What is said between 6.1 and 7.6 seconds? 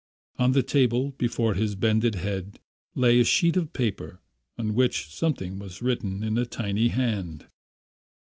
in a tiny hand.